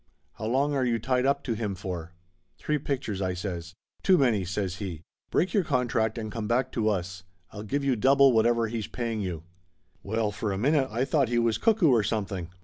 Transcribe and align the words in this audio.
How 0.39 0.47
long 0.47 0.73
are 0.73 0.83
you 0.83 0.97
tied 0.97 1.27
up 1.27 1.43
to 1.43 1.53
him 1.53 1.75
for?" 1.75 2.13
"Three 2.57 2.79
pictures," 2.79 3.21
I 3.21 3.35
says. 3.35 3.75
"Too 4.01 4.17
many!" 4.17 4.43
says 4.43 4.77
he. 4.77 5.03
"Break 5.29 5.53
your 5.53 5.63
contract 5.63 6.17
and 6.17 6.31
come 6.31 6.47
back 6.47 6.71
to 6.71 6.89
us. 6.89 7.23
I'll 7.51 7.61
give 7.61 7.83
you 7.83 7.95
double 7.95 8.31
whatever 8.33 8.65
he's 8.67 8.87
paying 8.87 9.21
you!" 9.21 9.43
Well, 10.01 10.31
for 10.31 10.51
a 10.51 10.57
minute 10.57 10.87
I 10.89 11.05
thought 11.05 11.29
he 11.29 11.37
was 11.37 11.59
cuckoo 11.59 11.91
or 11.91 12.01
something. 12.01 12.49